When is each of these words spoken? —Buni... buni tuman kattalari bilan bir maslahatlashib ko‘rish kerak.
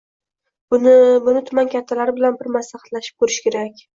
—Buni... 0.75 0.93
buni 1.27 1.43
tuman 1.51 1.69
kattalari 1.75 2.17
bilan 2.17 2.39
bir 2.39 2.51
maslahatlashib 2.57 3.23
ko‘rish 3.25 3.41
kerak. 3.49 3.81